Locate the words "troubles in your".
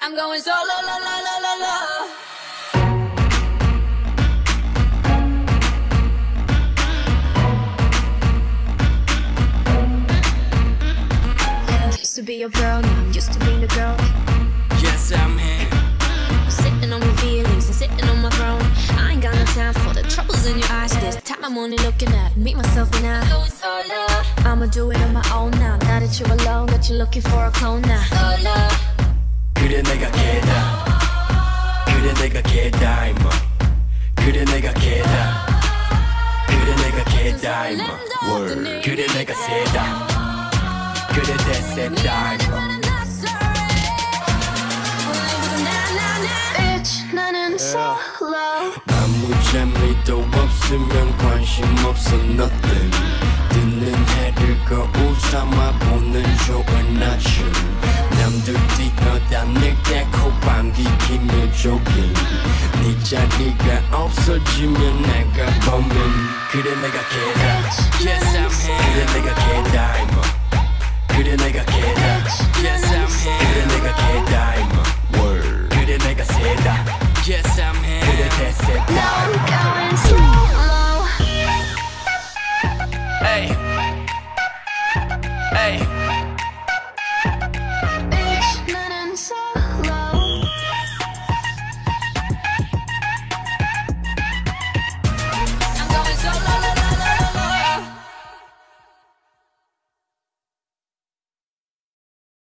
20.08-20.68